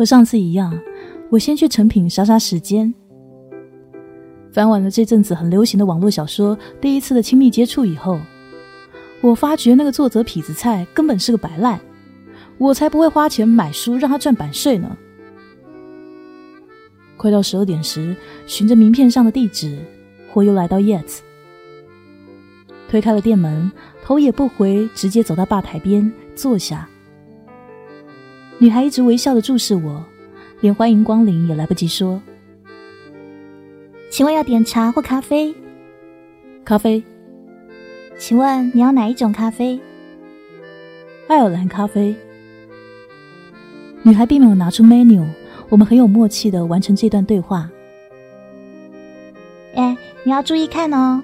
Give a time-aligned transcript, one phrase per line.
[0.00, 0.80] 和上次一样，
[1.28, 2.94] 我先去成品杀杀时间。
[4.50, 8.18] 翻完了这阵子很流行的网络小说《第一次的亲密接触》以后，
[9.20, 11.78] 我发觉那个作者痞子蔡根本是个白赖，
[12.56, 14.96] 我才不会花钱买书让他赚版税呢。
[17.18, 19.80] 快到十二点时，循着名片上的地址，
[20.32, 21.18] 我又来到 Yet，
[22.88, 23.70] 推开了店门，
[24.02, 26.88] 头也不回，直接走到吧台边坐下。
[28.62, 30.04] 女孩一直微笑的注视我，
[30.60, 32.20] 连欢迎光临也来不及说。
[34.10, 35.54] 请问要点茶或咖啡？
[36.62, 37.02] 咖啡。
[38.18, 39.80] 请问你要哪一种咖啡？
[41.26, 42.14] 爱尔兰咖啡。
[44.02, 45.24] 女孩并没有拿出 menu，
[45.70, 47.70] 我们很有默契的完成这段对话。
[49.74, 51.22] 哎，你要注意看哦。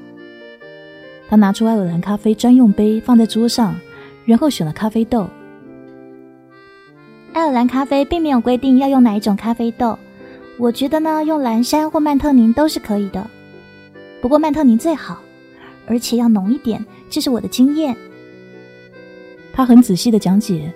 [1.29, 3.79] 她拿出爱尔兰咖啡专用杯放在桌上，
[4.25, 5.29] 然后选了咖啡豆。
[7.37, 9.99] 爱尔兰咖啡并没有规定要用哪一种咖啡豆。
[10.57, 13.29] 我觉得呢，用蓝山或曼特宁都是可以的，
[14.23, 15.19] 不过曼特宁最好，
[15.87, 17.95] 而且要浓一点，这是我的经验。
[19.53, 20.73] 他很仔细的讲解，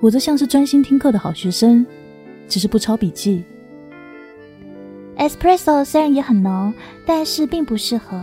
[0.00, 1.84] 我则像是专心听课的好学生，
[2.48, 3.44] 只是不抄笔记。
[5.18, 6.72] Espresso 虽然也很浓，
[7.04, 8.18] 但是并不适合，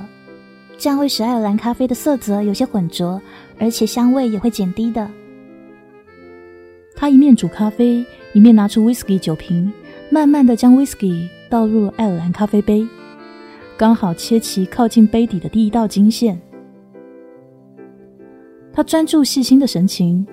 [0.75, 3.21] 这样会使爱尔兰咖啡的色泽有些浑浊，
[3.59, 5.07] 而且香味也会减低的。
[6.95, 9.71] 他一面煮咖啡，一面拿出 whisky 酒瓶。
[10.09, 12.87] 慢慢的将 whisky 倒入爱尔兰咖啡杯，
[13.75, 16.39] 刚好切齐靠近杯底的第一道金线。
[18.71, 20.25] 他专注细心的神情，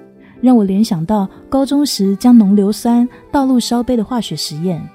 [0.42, 4.86] 让我联想到高中时将浓硫酸倒入烧杯的化学实验。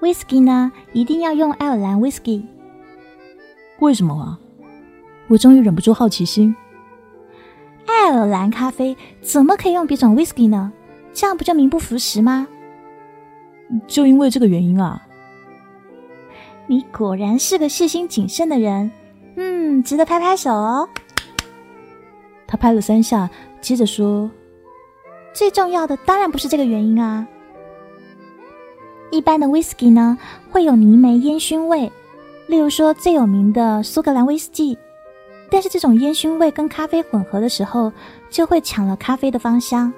[0.00, 2.42] whisky 呢，一定要用爱尔兰 whisky。
[3.78, 4.38] 为什么啊？
[5.28, 6.54] 我终于忍不住好奇心。
[7.86, 10.72] 爱尔兰咖啡怎么可以用别种 whisky 呢？
[11.12, 12.46] 这样不就名不符实吗？
[13.86, 15.06] 就因为这个原因啊！
[16.66, 18.90] 你果然是个细心谨慎的人，
[19.36, 20.88] 嗯，值得拍拍手哦。
[22.46, 23.28] 他拍了三下，
[23.60, 24.30] 接着说
[25.34, 27.26] ：“最重要的当然不是这个原因啊。
[29.10, 30.18] 一般的 whisky 呢，
[30.50, 31.90] 会有泥煤烟熏味，
[32.46, 34.76] 例如说最有名的苏格兰威士忌。
[35.54, 37.92] 但是这种烟熏味跟咖啡混合的时候，
[38.28, 39.92] 就会抢了咖啡的芳香。”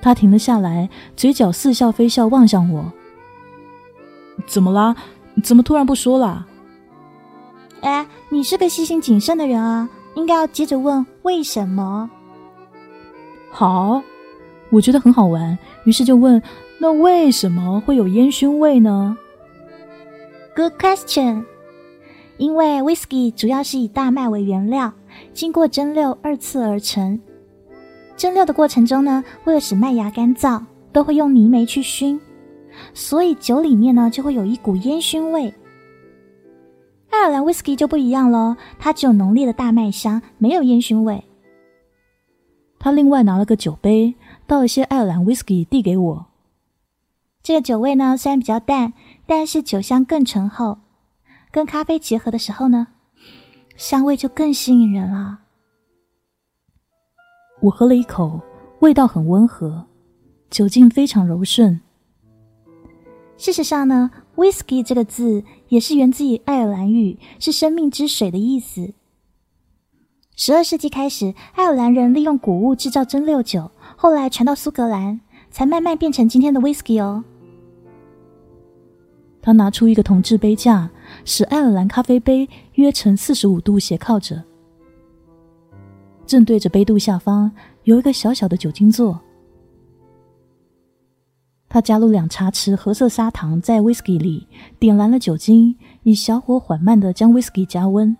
[0.00, 2.92] 他停了下来，嘴角似笑非笑望向我。
[4.46, 4.94] 怎么啦？
[5.42, 6.46] 怎么突然不说了？
[7.80, 12.08] 哎，你是个细心谨慎的人啊，应该要接着问为什么。
[13.50, 14.00] 好，
[14.70, 16.40] 我觉得很好玩，于是就问：
[16.78, 19.18] 那为什么会有烟熏味呢
[20.54, 21.44] ？Good question。
[22.38, 24.92] 因为 whisky 主要是以大麦为原料，
[25.32, 27.20] 经过蒸馏二次而成。
[28.16, 30.62] 蒸馏的过程中呢，为了使麦芽干燥，
[30.92, 32.20] 都会用泥煤去熏，
[32.94, 35.52] 所以酒里面呢就会有一股烟熏味。
[37.10, 41.24] 爱尔兰 whisky 就不一样喽，它只有浓烈的大麦香，没有烟熏味。
[42.78, 44.14] 他另外拿了个酒杯，
[44.46, 46.26] 倒了些爱尔兰 whisky 递给我。
[47.42, 48.92] 这个酒味呢虽然比较淡，
[49.26, 50.78] 但是酒香更醇厚，
[51.50, 52.88] 跟咖啡结合的时候呢，
[53.76, 55.40] 香味就更吸引人了。
[57.60, 58.40] 我喝了一口，
[58.80, 59.86] 味道很温和，
[60.50, 61.80] 酒劲非常柔顺。
[63.36, 68.92] 事实上呢，whisky 这个字也是源自于爱尔兰语，是生命之水的意思。
[70.36, 75.20] 十二世纪开始，爱尔兰人利用谷物制造蒸馏酒，后来传到苏格兰，
[75.50, 77.24] 才慢慢变成今天的 whisky 哦。
[79.42, 80.90] 他拿出一个铜制杯架，
[81.28, 84.42] 使爱尔兰咖啡杯约呈四十五度斜靠着。
[86.24, 87.52] 正对着杯肚下方
[87.84, 89.20] 有一个小小的酒精座，
[91.68, 98.16] 他加入两茶匙褐色砂糖在 whisky 里，点燃了酒精，以小火缓慢的将 whisky 加温，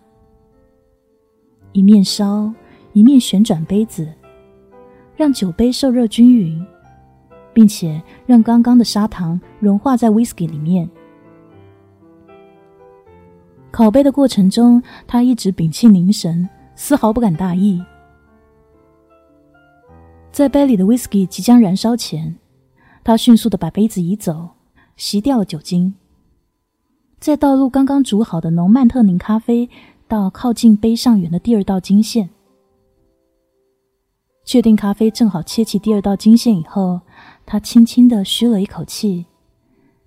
[1.71, 2.53] 一面烧
[2.93, 4.07] 一面旋转杯子，
[5.15, 6.63] 让酒杯受热均匀，
[7.53, 10.87] 并且让刚刚的砂糖融化在 whisky 里面。
[13.71, 17.83] 烤杯的过程中，他一直屏气凝神，丝毫不敢大意。
[20.31, 22.37] 在杯里的 whisky 即将燃烧前，
[23.03, 24.49] 他迅速的把杯子移走，
[24.95, 25.93] 吸掉了酒精，
[27.19, 29.69] 再倒入刚刚煮好的浓曼特宁咖啡
[30.07, 32.29] 到靠近杯上缘的第二道金线。
[34.45, 37.01] 确定咖啡正好切起第二道金线以后，
[37.45, 39.25] 他轻轻的吁了一口气，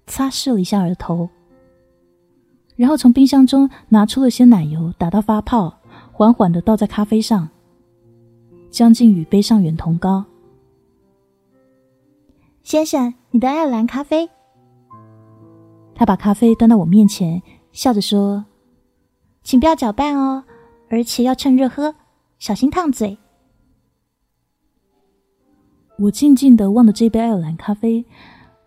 [0.06, 1.28] 擦拭了一下额头，
[2.76, 5.78] 然后从冰箱中拿出了些奶油，打到发泡，
[6.10, 7.48] 缓缓的倒在咖啡上。
[8.70, 10.24] 将近与杯上缘同高。
[12.62, 14.30] 先生，你的爱尔兰咖啡。
[15.94, 18.46] 他把咖啡端到我面前，笑着说
[19.44, 20.44] ：“请不要搅拌哦，
[20.88, 21.94] 而且要趁热喝，
[22.38, 23.18] 小心烫嘴。”
[25.98, 28.06] 我静静的望着这杯爱尔兰咖啡，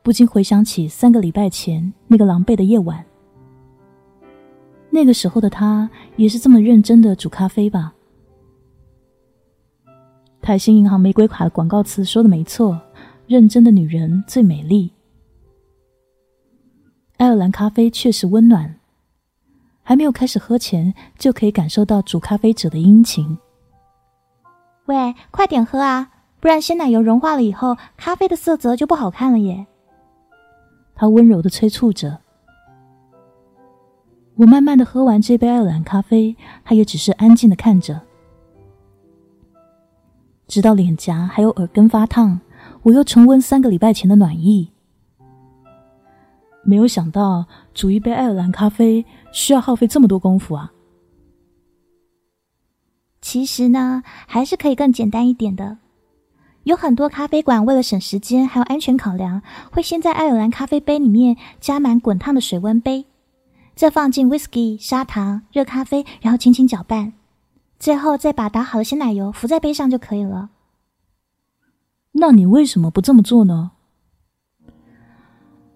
[0.04, 3.04] 不禁回想起三个礼拜前那个狼狈的夜晚。
[4.96, 7.94] 那个时候的他也是这么认真的煮咖啡吧？
[10.42, 12.80] 台新银行玫瑰卡的广告词说的没错，
[13.28, 14.94] 认真的女人最美丽。
[17.18, 18.80] 爱尔兰咖啡确实温暖，
[19.84, 23.38] 还没有开始喝前就可以感受到煮咖啡者的殷勤。
[24.86, 26.10] 喂，快点喝啊，
[26.40, 29.68] 不然鲜奶油融化了以后，咖啡的色泽就不好看了耶。
[30.96, 32.22] 他温柔的催促着。
[34.38, 38.02] 我慢慢的喝完这杯爱尔兰咖啡，他也只是安静的看着，
[40.48, 42.40] 直到脸颊还有耳根发烫，
[42.84, 44.72] 我又重温三个礼拜前的暖意。
[46.64, 50.74] 没有想到煮一杯爱尔兰咖啡需要耗费这么多功夫啊！
[53.22, 55.78] 其实呢，还是可以更简单一点的。
[56.64, 59.42] 有很多咖啡馆为了省时间还有安全考量，
[59.72, 63.06] 会先在爱尔兰咖啡杯里面加满滚烫的水温杯，
[63.76, 67.14] 再放进 whisky、砂糖、热咖啡，然后轻轻搅拌，
[67.78, 70.50] 最后再把打好的鲜奶油浮在杯上就可以了。
[72.14, 73.72] 那你为什么不这么做呢？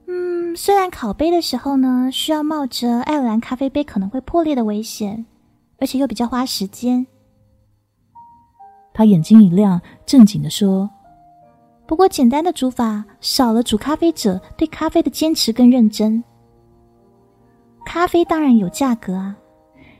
[0.08, 5.26] 嗯虽然烤杯的时候呢，需要冒着爱尔兰咖啡杯可能会破裂的危险，
[5.78, 7.06] 而且又比较花时间。
[8.94, 10.90] 他眼睛一亮，正经的说
[11.86, 16.24] ：“不过简单的煮法少了煮咖啡者对咖啡的坚持跟认真。
[17.92, 19.36] 咖啡当然有价格啊，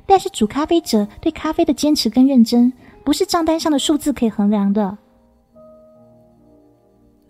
[0.06, 2.72] 但是煮咖啡者对咖啡的坚持跟认真，
[3.04, 4.96] 不是账单上的数字可以衡量的。”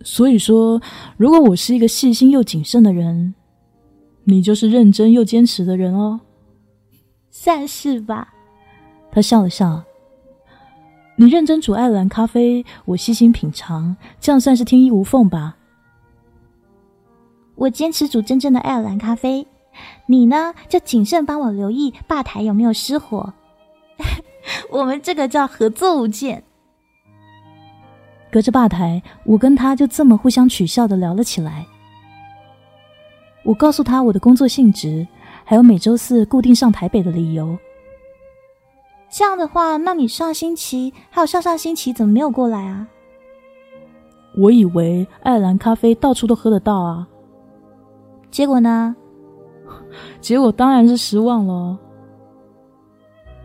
[0.04, 0.78] 所以说，
[1.16, 3.34] 如果我是一个细心又谨慎的人，
[4.24, 6.20] 你就是认真又坚持的人哦，
[7.30, 8.34] 算是吧。
[9.10, 9.82] 他笑了笑。
[11.16, 15.56] 你认真煮爱尔兰咖啡，我细心品尝，这样算是天衣无缝吧？
[17.54, 19.46] 我坚持煮真正的爱尔兰咖啡，
[20.10, 23.32] 你呢就谨慎帮我留意吧台有没有失火。
[24.68, 26.42] 我们这个叫合作无间。
[28.28, 31.64] 隔着吧台，我跟他就这么互相取笑的聊了起来。
[33.44, 35.06] 我告诉他我的工作性质，
[35.44, 37.56] 还有每周四固定上台北的理由。
[39.08, 42.88] 这样的话，那你上星期还有上上星期怎么没有过来啊？
[44.36, 47.06] 我以为爱尔兰咖啡到处都喝得到啊。
[48.32, 48.96] 结果呢？
[50.20, 51.78] 结果当然是失望了。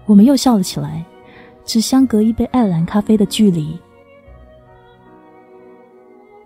[0.05, 1.03] 我们又笑了起来，
[1.63, 3.79] 只相隔一杯爱尔兰咖啡的距离。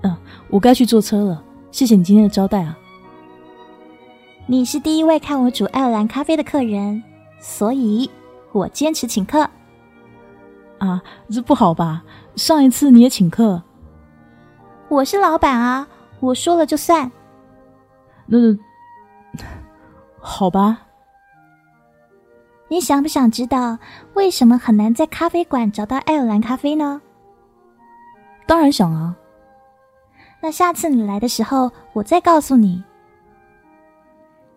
[0.01, 0.16] 嗯，
[0.50, 1.44] 我该去坐车了。
[1.72, 2.78] 谢谢你今天的招待啊！
[4.48, 7.04] 你是第一位看我煮爱尔兰咖啡的客人，
[7.40, 8.10] 所以
[8.51, 9.48] 我坚持请客。
[10.80, 12.04] 啊，这不好吧？
[12.36, 13.62] 上一次你也请客。
[14.88, 15.88] 我是老板啊，
[16.22, 17.12] 我说了就算。
[18.25, 18.38] 那
[20.29, 20.85] 好吧。
[22.67, 23.79] 你想不想知道
[24.13, 27.01] 为什么很难在咖啡馆找到爱尔兰咖啡呢？
[28.45, 29.15] 当然想啊。
[30.39, 32.83] 那下次你来的时候，我再告诉你。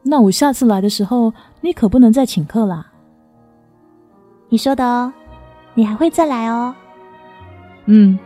[0.02, 2.92] 那我下次来的时候，你可不能再请客啦。
[4.50, 5.12] 你说的哦，
[5.74, 6.74] 你还会再来哦。
[7.86, 8.18] 嗯。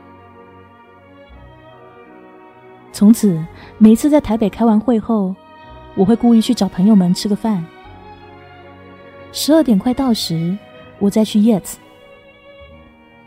[2.93, 3.41] 从此，
[3.79, 5.35] 每一次在台北开完会后，
[5.97, 7.65] 我会故意去找朋友们吃个饭。
[9.33, 10.57] 十二点快到时，
[10.99, 11.75] 我再去 Yet。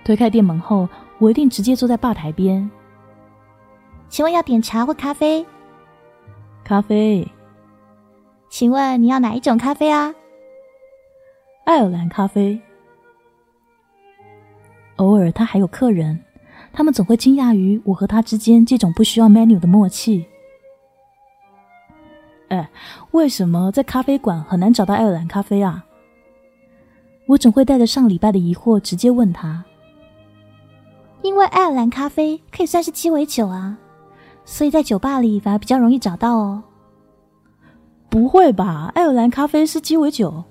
[0.03, 2.69] 推开店门后，我一定直接坐在吧台边。
[4.07, 5.45] 请问要点茶或咖啡？
[6.63, 7.27] 咖啡。
[8.49, 10.13] 请问你要哪一种咖啡啊？
[11.65, 12.59] 爱尔兰咖啡。
[14.97, 16.19] 偶尔他还有客人，
[16.71, 20.25] 他们总会惊讶于我和他之间这种不需要 menu 的默契。
[23.09, 25.83] 哎，为什么在咖啡馆很难找到爱尔兰咖啡啊？
[27.25, 29.63] 我总会带着上礼拜的疑惑直接问他。
[31.21, 33.77] 因为爱尔兰咖啡可以算是鸡尾酒啊。
[34.45, 36.63] 所以在酒吧里反而比较容易找到哦。
[38.09, 38.91] 不会吧？
[38.95, 40.43] 爱尔兰咖啡是鸡尾酒？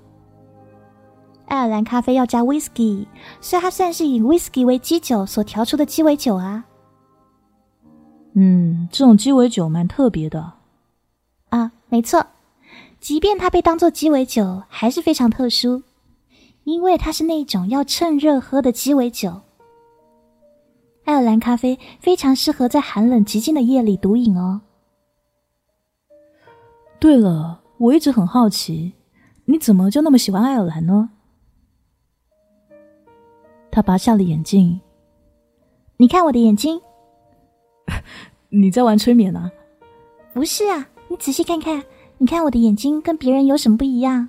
[1.47, 3.05] 爱尔兰咖啡要加 whisky，
[3.41, 6.63] 所以它算是以 whisky 为基酒所调出的鸡尾酒啊。
[8.33, 10.53] 嗯，这种鸡尾酒蛮特别的。
[11.49, 12.25] 啊，没错。
[12.99, 15.83] 即便它被当做鸡尾酒，还是非常特殊，
[16.63, 19.41] 因为它是那种要趁热喝的鸡尾酒。
[21.05, 24.61] 爱尔兰咖啡非常适合在寒冷极静的夜里独饮哦。
[26.99, 28.93] 对了，我一直很好奇，
[29.45, 31.09] 你怎么就那么喜欢爱尔兰呢？
[33.71, 34.81] 他拔下了眼镜，
[35.97, 36.79] 你看我的眼睛。
[38.49, 39.51] 你在玩催眠啊？
[40.33, 41.83] 不是啊，你仔细看看，
[42.21, 44.27] 你看我的眼睛跟别人有什么不一样？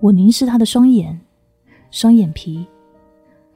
[0.00, 1.18] 我凝视他的双眼，
[1.90, 2.66] 双眼皮，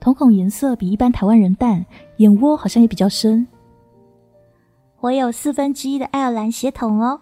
[0.00, 1.84] 瞳孔颜色比一般台湾人淡，
[2.16, 3.46] 眼窝好像也比较深。
[5.00, 7.20] 我有四分之一的爱尔兰血统哦。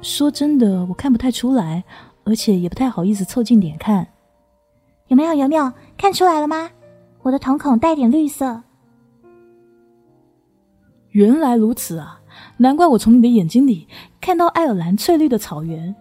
[0.00, 1.82] 说真的，我看不太出来，
[2.22, 4.06] 而且也不太好意思凑近点看。
[5.08, 5.34] 有没有？
[5.34, 5.72] 有没有？
[5.96, 6.70] 看出来了吗？
[7.22, 8.62] 我的瞳孔带点绿色。
[11.10, 12.20] 原来如此啊！
[12.56, 13.88] 难怪我从你的眼睛里
[14.20, 15.94] 看到爱尔兰翠绿的草原。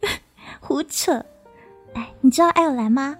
[0.60, 1.24] 胡扯！
[1.94, 3.16] 哎，你知道爱尔兰吗？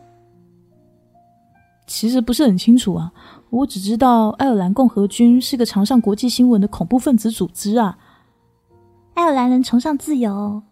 [1.87, 3.12] 其实不是很清楚啊，
[3.50, 7.99] 我只知道爱尔兰共和军是个常上国际新闻的恐怖分子组织啊。
[9.14, 10.62] 爱尔兰人崇尚自由，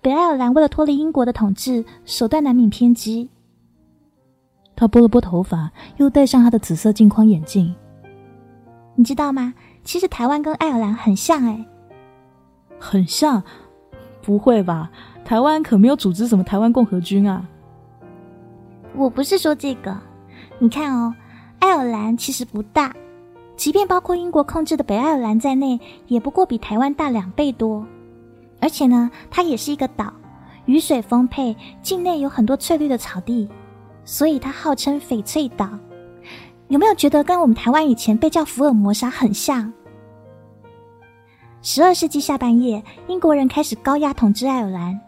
[0.00, 3.28] 北爱尔兰为了脱离英国的统治，手段难免偏激。
[4.76, 7.74] 他拨了拨头发，又戴上他的紫色镜框眼镜。
[8.94, 9.52] 你知道吗？
[9.84, 11.66] 其实台湾跟爱尔兰很像哎，
[12.78, 13.42] 很像？
[14.22, 14.90] 不会吧？
[15.24, 17.46] 台湾可没有组织什么台湾共和军啊！
[18.94, 19.96] 我不是说这个，
[20.58, 21.14] 你看哦，
[21.58, 22.94] 爱尔兰其实不大，
[23.56, 27.86] 即便包括英国控制的北爱尔兰在内，也不过比台湾大两倍多。
[28.60, 30.12] 而且呢，它也是一个岛，
[30.66, 33.48] 雨水丰沛，境内有很多翠绿的草地，
[34.04, 35.70] 所以它号称翡翠岛。
[36.70, 39.72] 有没有觉得跟我们台湾以前被叫福尔摩沙很像？
[41.62, 44.98] 十二世纪下半叶，英国人开始高压统治爱尔兰。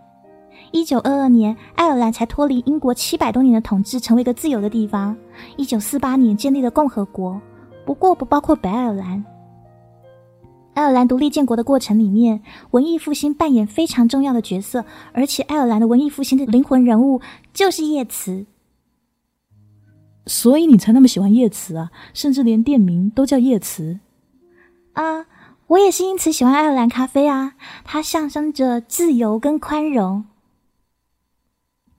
[0.73, 5.17] 一九二二年，爱尔兰才脱离英国七百多年的统治，成为一个自由的地方。
[5.57, 7.41] 一九四八年建立了共和国，
[7.87, 9.25] 不过不包括北爱尔兰。
[10.75, 12.43] 爱尔兰独立建国的过程里面，
[12.73, 17.21] 文艺复兴扮演非常重要的角色，而且爱尔兰的文艺复兴的灵魂人物
[17.55, 18.47] 就是叶慈。
[20.27, 23.99] 所以你才那么喜欢叶慈啊，甚至连店名都叫叶慈。
[24.93, 25.27] 啊，
[25.67, 30.25] 我也是因此喜欢爱尔兰咖啡啊，它象征着自由跟宽容。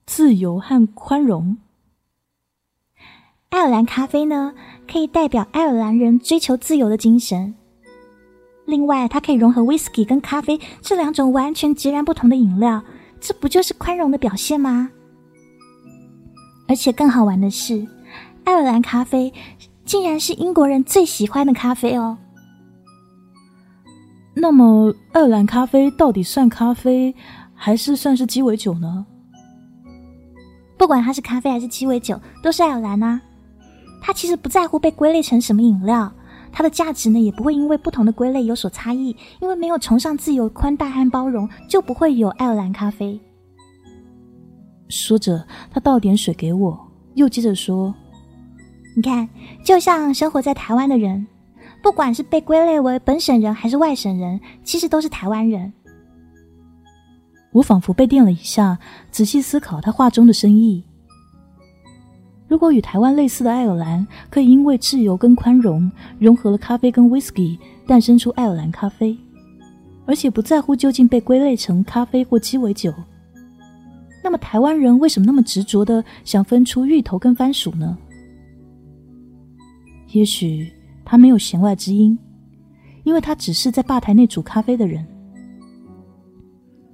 [0.05, 1.57] 自由和宽容。
[3.49, 4.53] 爱尔兰咖啡呢，
[4.91, 7.55] 可以代表爱尔兰人追求自由的精神。
[8.65, 12.81] 另外，它可以融合 whisky 跟咖啡这两种完全截然不同的饮料，
[13.19, 14.89] 这不就是宽容的表现吗？
[16.67, 17.85] 而且更好玩的是。
[18.43, 19.33] 爱尔兰咖啡
[19.85, 22.17] 竟然是英国人最喜欢的咖啡哦。
[24.35, 27.15] 那么，爱尔兰咖啡到底算咖啡，
[27.53, 29.05] 还是算是鸡尾酒呢？
[30.77, 33.21] 不管它是咖啡还是鸡尾酒，都是爱尔兰啊。
[34.01, 36.11] 它其实不在乎被归类成什么饮料，
[36.51, 39.15] 它的价值呢也不会因为不同的归类有所差异。
[39.39, 43.17] 因为没有崇尚自由、宽大和包容，就不会有爱尔兰咖啡。
[44.89, 47.93] 说着，他倒点水给我，又接着说。
[48.95, 49.27] 你看，
[49.63, 51.25] 就像生活在台湾的人，
[51.81, 55.73] 不管是被归类为本省人还是外省人，其实都是台湾人。
[57.51, 58.77] 我仿佛被电了一下，
[59.11, 60.83] 仔细思考他话中的深意。
[62.47, 67.57] 如果与台湾类似的爱尔兰，可以因为自由跟宽容，融合了咖啡跟 whisky，
[67.87, 69.17] 诞生出爱尔兰咖啡，
[70.05, 72.93] 而且不在乎究竟被归类成咖啡或鸡尾酒，
[74.23, 77.97] 那么台湾人为什么那么执着的想分出芋头跟番薯呢？
[80.13, 80.71] 也许
[81.03, 82.17] 他没有弦外之音，
[83.03, 85.05] 因为他只是在吧台内煮咖啡的人。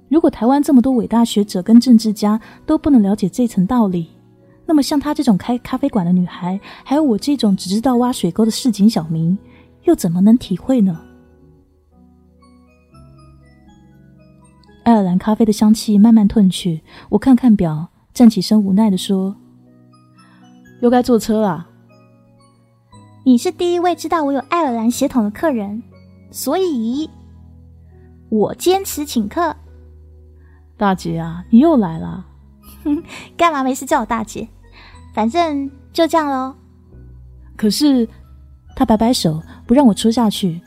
[0.08, 4.08] 如果台湾这么多伟大学者跟政治家都不能了解这层道理，
[4.66, 9.38] 那么像他这种开咖啡馆的女孩，还有我这种只知道挖水沟的市井小民，
[9.84, 10.98] 又怎么能体会呢？
[14.82, 19.36] 爱尔兰咖啡的香气慢慢褪去，我看看表，站起身，无奈的说
[20.80, 21.68] ：“又该坐车了。”
[23.22, 25.82] 你是第一位知道我有爱尔兰血统的客人，
[26.30, 27.08] 所以，
[28.30, 29.54] 我坚持请客。
[30.76, 32.24] 大姐啊，你又来了，
[33.36, 34.48] 干嘛没事叫我大姐？
[35.12, 36.54] 反正就这样喽。
[37.56, 38.08] 可是，
[38.74, 40.60] 他摆摆手，不让我说下去。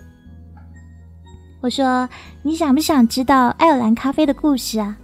[1.60, 2.08] 我说
[2.44, 4.98] ：“你想不想知道爱尔兰咖啡的故事啊？”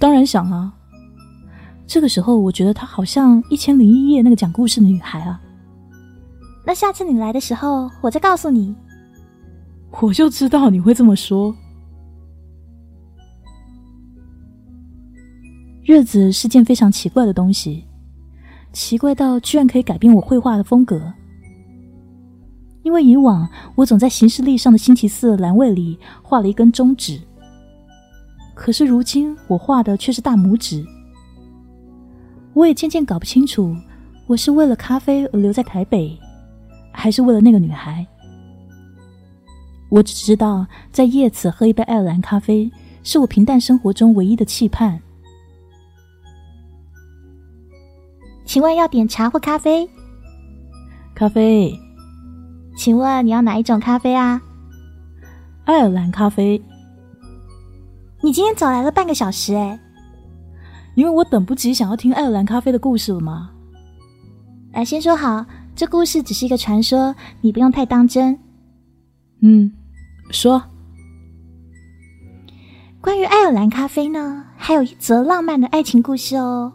[0.00, 0.72] 当然想啊。
[1.86, 5.40] 这个时候，我觉得她好像《一千零一夜》那个讲故事的女孩啊。
[6.64, 8.74] 那下次你来的时候，我再告诉你。
[10.00, 11.54] 我就知道你会这么说。
[15.84, 17.84] 日子是件非常奇怪的东西，
[18.72, 21.12] 奇怪到居然可以改变我绘画的风格。
[22.82, 27.20] 因为以往我总在行事历上的星期四栏位里画了一根中指，
[28.54, 30.86] 可是如今我画的却是大拇指。
[32.54, 33.74] 我也渐渐搞不清楚，
[34.26, 36.18] 我是为了咖啡而留在台北，
[37.00, 38.06] 还是为了那个女孩。
[39.88, 42.70] 我只知道，在叶子喝一杯爱尔兰咖啡，
[43.02, 45.00] 是我平淡生活中唯一的期盼。
[48.44, 49.88] 请问要点茶或咖啡？
[51.14, 51.76] 咖啡。
[52.76, 54.40] 请问你要哪一种咖啡啊？
[55.64, 56.62] 爱尔兰咖啡。
[58.22, 59.78] 你今天早来了半个小时哎。
[60.94, 63.50] 因为我等不及想要听爱尔兰咖啡的故事了吗。
[64.72, 68.38] 来，先说好，这故事只是一个传说，你不用太当真。
[69.40, 69.72] 嗯，
[70.30, 70.62] 说。
[73.00, 76.72] 关于爱尔兰咖啡呢，还有一则浪漫的爱情故事哦。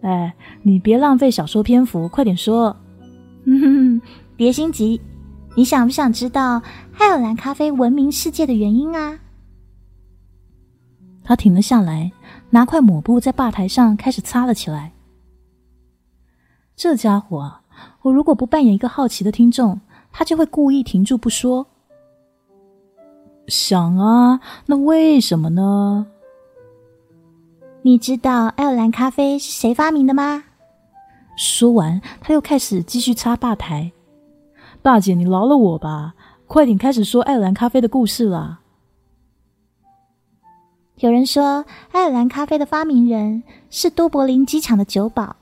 [0.00, 2.74] 哎，你别浪费小说篇幅，快点说。
[3.44, 4.00] 嗯哼。
[4.36, 5.00] 别心急，
[5.56, 6.62] 你想不想知道
[6.96, 9.18] 爱尔兰咖啡闻名世界的原因啊？
[11.24, 12.12] 他停了下来，
[12.50, 14.92] 拿块抹布在吧台上开始擦了起来。
[16.76, 17.57] 这家伙，
[18.02, 19.80] 我如果不扮演一个好奇的听众，
[20.12, 21.66] 他就会故意停住不说。
[23.46, 26.06] 想啊，那为什么呢？
[27.82, 30.44] 你知道爱尔兰咖啡是谁发明的吗？
[31.36, 33.92] 说完，他又开始继续擦吧台。
[34.82, 36.14] 大姐，你饶了我吧！
[36.46, 38.60] 快点开始说爱尔兰咖啡的故事啦。
[40.96, 45.36] 有人说，爱尔兰咖啡的发明人是都柏林机场的酒保，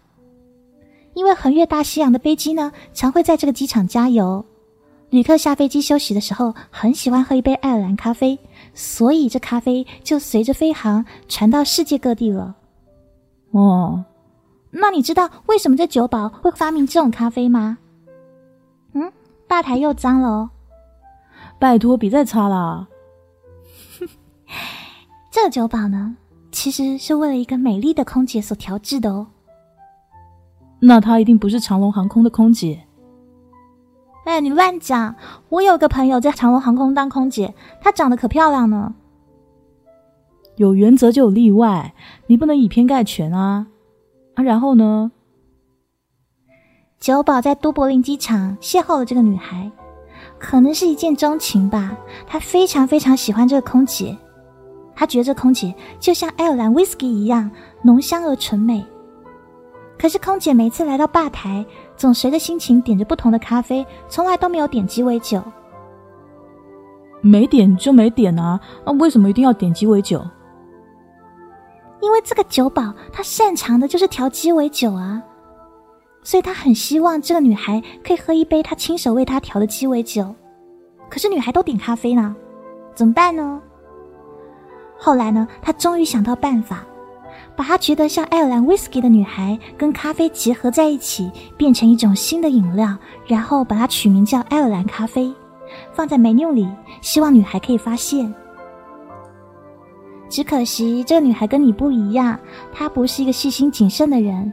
[1.17, 4.45] 因为横越大西洋的飞机呢，常会在这个机场加油。
[5.09, 8.39] 旅客下飞机休息的时候，很喜欢喝一杯爱尔兰咖啡，
[8.75, 12.55] 所以这咖啡就随着飞航传到世界各地了。
[13.52, 14.05] 哦，
[14.71, 17.79] 那你知道为什么这酒保会发明这种咖啡吗？
[18.93, 19.11] 嗯？
[19.49, 20.50] 吧台又脏了哦！
[21.59, 22.87] 拜托，别再擦了。
[25.33, 26.15] 这酒保呢，
[26.52, 29.26] 其实是为了一个美丽的空姐所调制的哦。
[30.80, 32.82] 那她一定不是长龙航空的空姐。
[34.25, 35.15] 哎，你乱讲！
[35.49, 38.95] 我有个朋友在长龙航空当空姐，她长得可漂亮呢。
[40.56, 41.95] 有原则就有例外，
[42.26, 43.69] 你不能以偏概全啊！
[44.34, 45.12] 啊，然后呢？
[46.99, 49.71] 酒保在都柏林机场邂逅了这个女孩，
[50.39, 51.97] 可能是一见钟情吧。
[52.26, 54.17] 他非常非常喜欢这个空姐，
[54.95, 57.49] 他觉得这空姐就像爱尔兰 whisky 一样
[57.82, 58.84] 浓香而纯美。
[59.99, 61.65] 可是空姐每次来到吧台，
[61.97, 65.43] 总随着心情点着不同的咖啡，从来都没有点鸡尾酒。
[67.21, 70.25] 没点就没点啊，那为什么一定要点鸡尾酒？
[72.00, 75.23] 因为这个酒保他擅长的就是调鸡尾酒啊。
[76.23, 80.35] 所以他很希望这个女孩可以喝一杯他亲手为她调的鸡尾酒，
[81.09, 82.35] 可是女孩都点咖啡呢，
[82.95, 83.63] 怎么办呢？
[84.99, 86.85] 后来呢，他终于想到办法，
[87.56, 95.32] 把他觉得像爱尔兰 whisky 的女孩跟咖啡结合在一起，变成一种新的饮料，然后把它取名叫爱尔兰咖啡，
[95.92, 96.69] 放在 menu 里，
[97.00, 98.32] 希望女孩可以发现。
[100.28, 102.38] 只可惜这个女孩跟你不一样，
[102.73, 104.52] 她不是一个细心谨慎的人。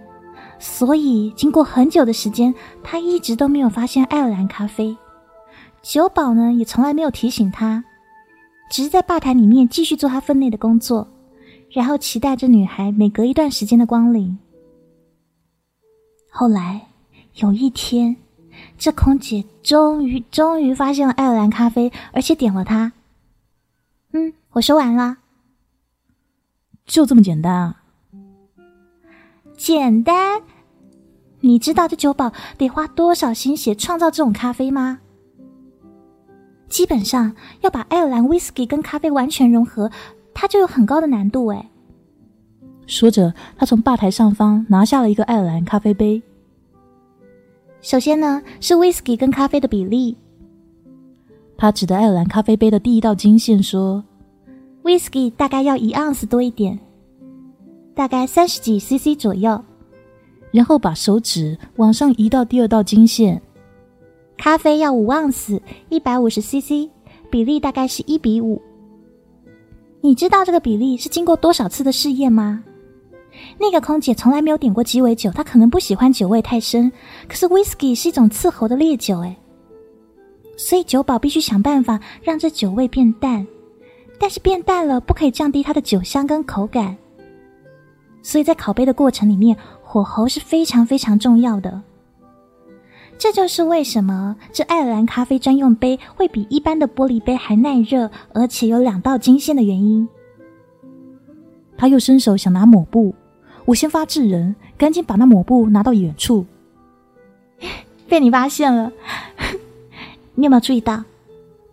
[0.59, 4.95] 所以，经过很久的时间，她一直都没有发现爱尔兰咖啡。
[5.81, 7.83] 酒保呢，也从来没有提醒她，
[8.69, 11.05] 只是在吧台里面继续做他分内的工作，
[11.73, 14.37] 然后期待着女孩每隔一段时间的光临。
[16.29, 16.87] 后来
[17.35, 18.15] 有一天，
[18.77, 22.93] 这空姐终于终于发现了爱尔兰咖啡，而且点了它。
[24.11, 25.17] 嗯，我说完了，
[26.85, 27.81] 就这么简单啊？
[29.57, 30.41] 简单。
[31.39, 35.01] 你知道这酒保得花多少心血创造这种咖啡吗？
[36.69, 39.91] 基本上要把爱尔兰 whisky 跟咖啡完全融合，
[40.33, 41.69] 它就有很高的难度哎。
[42.85, 46.21] 说着，他从吧台上方拿下了一个爱尔兰咖啡杯。
[47.81, 50.17] 首先呢，是 whisky 跟咖啡的比例。
[51.57, 54.03] 他指着爱尔兰咖啡杯的第一道金线说
[54.83, 56.77] ：“whisky 大概要一盎司多一点，
[57.95, 59.63] 大概三十几 cc 左右。”
[60.51, 63.41] 然后把手指往上移到第二道金线。
[64.37, 66.89] 咖啡要五盎司，一百五十 CC，
[67.29, 68.61] 比例大概是一比五。
[70.03, 72.61] 你知道这个比例是经过多少次的试验吗？
[73.57, 76.91] 那个空姐从来没有点过鸡尾酒，她可能不喜欢酒味太深。
[77.25, 79.37] 可是 whisky 是一种刺喉的烈酒，哎，
[80.57, 83.47] 所以酒保必须想办法让这酒味变淡。
[84.19, 86.97] 但是变淡了，不可以降低它的酒香跟口感。
[88.21, 89.57] 所以在烤杯的过程里面。
[89.85, 91.79] 火候是非常非常重要的。
[93.23, 100.05] 这就是为什么这爱尔兰咖啡专用杯会比一般的玻璃杯还耐热，而且有两道金线的原因。
[101.77, 103.15] 他又伸手想拿抹布，
[103.63, 106.45] 我先发制人，赶紧把那抹布拿到远处。
[108.09, 108.91] 被你发现了，
[110.35, 111.05] 你有没有注意到，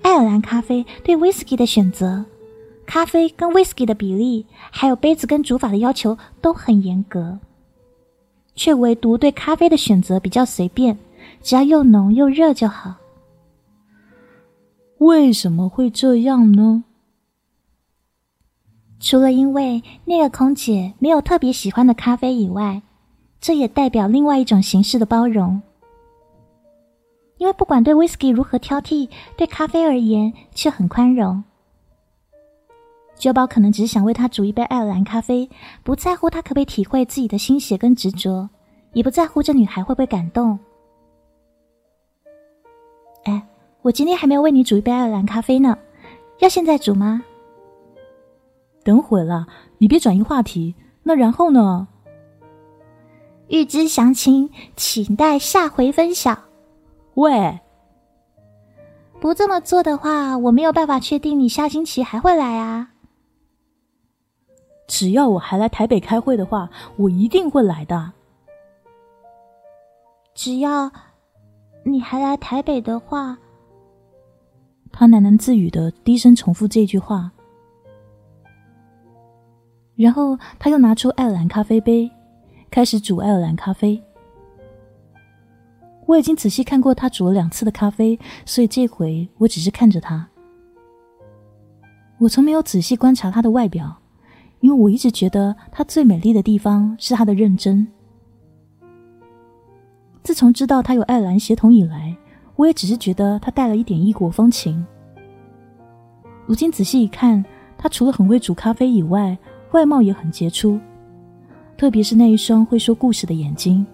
[0.03, 2.25] 爱尔兰咖啡对威士忌的选择，
[2.87, 7.41] 咖啡跟威士忌的比例，还有杯子跟煮法的要求都很严格，
[8.55, 10.97] 却唯独对咖啡的选择比较随便。
[11.43, 12.97] 只要又浓又热就好。
[14.99, 16.85] 为什么会这样呢？
[18.99, 22.83] 除了因为那个空姐没有特别喜欢的咖啡以外，
[23.41, 25.63] 这也代表另外一种形式的包容。
[27.39, 31.43] 因为不管对威士忌如何挑剔，对咖啡而言却很宽容。
[33.17, 35.49] 酒保可能只是想为他煮一杯爱尔兰咖啡，
[35.83, 38.51] 不在乎他可不可以体会自己的心血跟执着，
[38.93, 40.59] 也不在乎这女孩会不会感动。
[43.83, 45.79] 我今天还没有为你煮一杯爱尔兰咖啡呢，
[46.41, 47.23] 要现在煮吗？
[48.85, 49.47] 等会了，
[49.79, 50.75] 你别转移话题。
[51.03, 51.89] 那然后呢？
[53.49, 56.37] 欲知详情，请待下回分晓。
[57.15, 57.59] 喂，
[59.19, 62.91] 不这么做的话，我没有办法确定你下星期还会来啊。
[64.87, 68.13] 只要我还来台北开会的话，我一定会来的。
[70.35, 70.91] 只要。
[71.83, 73.39] 你还来台北的话，
[74.93, 77.31] 他喃喃自语的低声重复这句话，
[79.97, 82.11] 然后他又拿出爱尔兰咖啡杯，
[82.71, 84.03] 开始煮爱尔兰咖啡。
[86.07, 90.29] 我已经仔细看过他煮了两次的咖啡，所以这回我只是看着他。
[92.19, 93.97] 我从没有仔细观察他的外表，
[94.61, 97.87] 因为我一直觉得他最美丽的地方是他的认真。
[100.23, 102.15] 自从知道他有爱尔兰血统以来，
[102.61, 104.85] 我也只是觉得他带了一点异国风情。
[106.45, 107.43] 如今仔细一看，
[107.79, 109.39] 他除了很会煮咖啡以外，
[109.73, 110.79] 外貌也很杰出，
[111.79, 113.87] 特别是那一双会说故事的眼睛。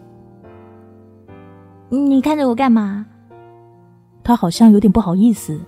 [1.90, 3.06] 你看着我干嘛？
[4.24, 5.60] 他好像有点不好意思。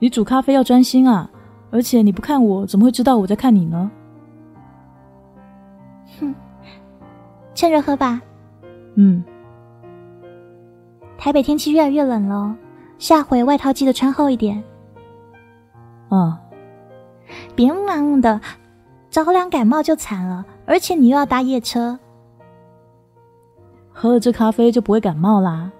[0.00, 1.30] 你煮咖啡要专心啊，
[1.70, 3.88] 而且你不看我，怎么会知道我在看你呢？
[6.18, 6.34] 哼，
[7.54, 8.20] 趁热喝吧。
[8.96, 9.22] 嗯，
[11.18, 12.56] 台北天气越来越冷了，
[12.98, 14.62] 下回外套记得穿厚一点。
[16.10, 16.34] 嗯，
[17.56, 18.40] 别忙的，
[19.10, 21.98] 着凉感冒就惨了，而且你又要搭夜车。
[23.90, 25.70] 喝了这咖啡就不会感冒啦。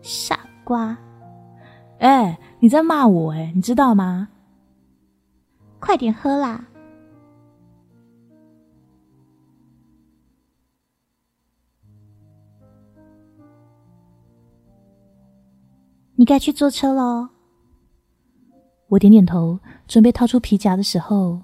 [0.00, 0.96] 傻瓜！
[1.98, 4.28] 哎，你在骂我哎，你知道吗？
[5.80, 6.64] 快点喝啦！
[16.16, 17.28] 你该去坐车喽。
[18.88, 21.40] 我点点头，准备掏出皮夹的时候，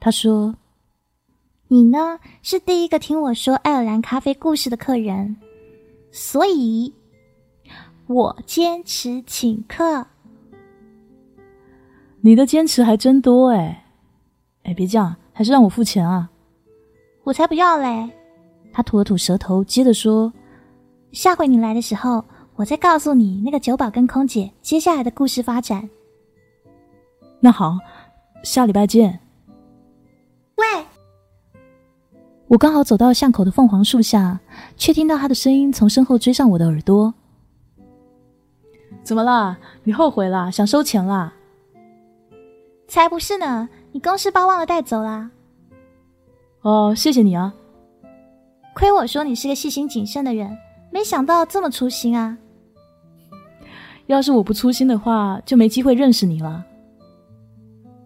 [0.00, 0.54] 他说
[1.68, 5.36] ：“你呢，是第一个听我说爱尔兰咖啡故事的客人，
[6.10, 6.90] 所以
[8.06, 10.06] 我坚持请客。
[12.22, 13.84] 你的坚持还真多哎！
[14.62, 16.30] 哎，别这样，还是让我付钱啊！
[17.24, 18.10] 我才不要嘞！”
[18.72, 20.32] 他吐了吐舌头，接着说
[21.12, 22.24] ：“下回你来的时候。”
[22.56, 25.88] 我再告诉你那个酒保跟空姐接下来的故事发展。
[27.38, 27.78] 那好，
[28.42, 29.20] 下礼拜见。
[30.56, 30.64] 喂，
[32.48, 34.40] 我刚好走到巷口的凤凰树下，
[34.76, 37.12] 却听到他的声音从身后追上我的耳朵。
[39.02, 39.58] 怎么啦？
[39.84, 40.50] 你后悔啦？
[40.50, 41.34] 想收钱啦？
[42.88, 43.68] 才不是呢！
[43.92, 45.30] 你公事包忘了带走啦。
[46.62, 47.52] 哦，谢谢你啊。
[48.74, 50.56] 亏我说你是个细心谨慎的人，
[50.90, 52.38] 没想到这么粗心啊！
[54.06, 56.64] 要是我不粗心的话，就没机会认识你了。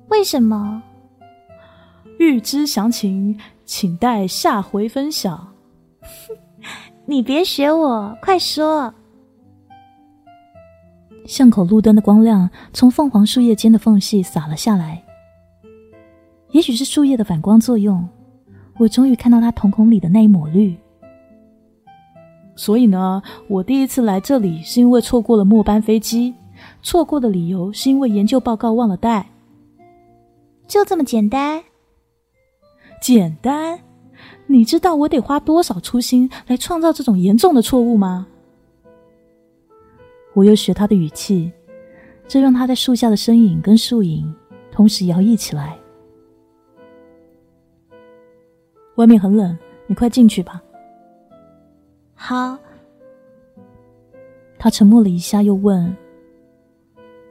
[0.08, 0.82] 为什么？
[2.18, 5.48] 欲知详情，请待下回分晓。
[7.06, 8.92] 你别学我，快说。
[11.26, 15.04] 巷口路灯的光亮从凤凰树叶间的缝隙洒了下来，
[16.50, 18.08] 也许是树叶的反光作用，
[18.78, 20.76] 我终于看到他瞳孔里的那一抹绿。
[22.56, 26.34] 所以呢，我第一次来这里是因为错过了末班飞机，
[26.82, 29.30] 错过的理由是因为研究报告忘了带，
[30.68, 31.62] 就这么简单。
[33.00, 33.78] 简单？
[34.46, 38.26] 你知道我得花多少初心来创造这种严重的错误吗？
[40.34, 41.50] 我又学他的语气，
[42.28, 44.34] 这让他在树下的身影跟树影
[44.70, 45.78] 同时摇曳起来。
[48.96, 50.62] 外面很冷，你快进去吧。
[52.22, 52.58] 好。
[54.58, 55.96] 他沉默了一下，又问：“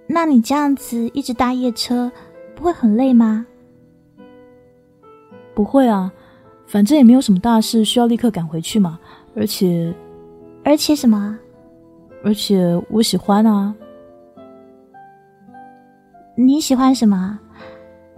[0.09, 2.11] 那你这样子一直搭夜车，
[2.55, 3.45] 不会很累吗
[5.53, 6.11] ？”“不会啊，
[6.65, 8.99] 反正也没有什么大事需要立刻赶回去嘛。
[9.35, 9.93] 而且，
[10.65, 11.37] 而且什么？
[12.23, 13.75] 而且我喜欢啊。
[16.35, 17.39] 你喜欢什么？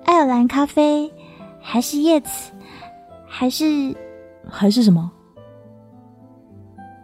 [0.06, 1.12] 爱尔兰咖啡，
[1.60, 2.54] 还是叶子，
[3.28, 3.94] 还是
[4.48, 5.12] 还是什么？”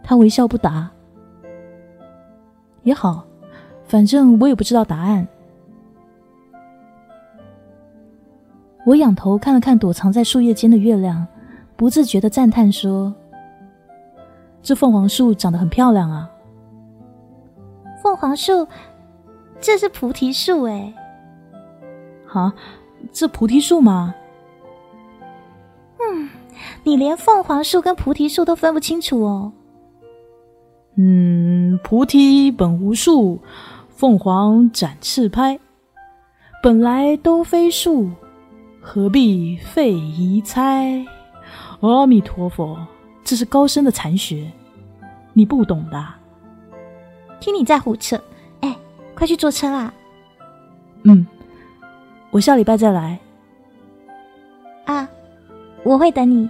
[0.07, 0.89] 他微笑不答。
[2.83, 3.25] 也好，
[3.83, 5.27] 反正我也不知道答案。
[8.85, 11.27] 我仰头看了看躲藏在树叶间的月亮，
[11.75, 13.13] 不自觉的赞叹说
[14.63, 16.31] ：“这凤凰树长得很漂亮啊！”
[18.01, 18.65] 凤凰树，
[19.59, 20.93] 这是菩提树哎。
[22.31, 22.53] 啊，
[23.11, 24.15] 这菩提树吗？
[25.99, 26.29] 嗯，
[26.85, 29.51] 你连凤凰树跟菩提树都分不清楚哦。
[30.99, 33.39] 嗯，菩提本无树，
[33.89, 35.59] 凤凰展翅拍。
[36.63, 38.09] 本来都非树，
[38.81, 41.05] 何必费疑猜？
[41.81, 42.75] 阿弥陀佛，
[43.23, 44.51] 这是高深的禅学，
[45.33, 46.03] 你不懂的。
[47.39, 48.19] 听你在胡扯，
[48.61, 48.75] 哎，
[49.13, 49.93] 快去坐车啦！
[51.03, 51.27] 嗯，
[52.31, 53.19] 我下礼拜再来。
[54.85, 55.07] 啊，
[55.83, 56.49] 我会等你。